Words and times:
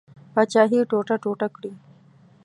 پاچهي 0.33 0.79
ټوټه 0.89 1.15
ټوټه 1.23 1.47
کړي. 1.55 1.71